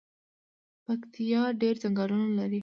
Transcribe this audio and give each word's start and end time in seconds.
پکتیا 0.85 1.41
ډیر 1.61 1.75
ځنګلونه 1.83 2.27
لري 2.39 2.59